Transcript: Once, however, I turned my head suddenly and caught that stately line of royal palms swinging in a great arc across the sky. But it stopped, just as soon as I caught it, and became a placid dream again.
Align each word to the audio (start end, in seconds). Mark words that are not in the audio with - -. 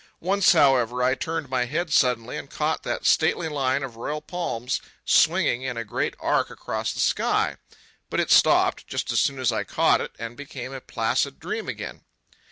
Once, 0.19 0.53
however, 0.53 1.03
I 1.03 1.13
turned 1.13 1.47
my 1.47 1.65
head 1.65 1.93
suddenly 1.93 2.35
and 2.35 2.49
caught 2.49 2.81
that 2.81 3.05
stately 3.05 3.47
line 3.47 3.83
of 3.83 3.97
royal 3.97 4.19
palms 4.19 4.81
swinging 5.05 5.61
in 5.61 5.77
a 5.77 5.83
great 5.85 6.15
arc 6.19 6.49
across 6.49 6.91
the 6.91 6.99
sky. 6.99 7.57
But 8.09 8.19
it 8.19 8.31
stopped, 8.31 8.87
just 8.87 9.11
as 9.11 9.21
soon 9.21 9.37
as 9.37 9.51
I 9.51 9.63
caught 9.63 10.01
it, 10.01 10.13
and 10.17 10.35
became 10.35 10.73
a 10.73 10.81
placid 10.81 11.39
dream 11.39 11.69
again. 11.69 12.03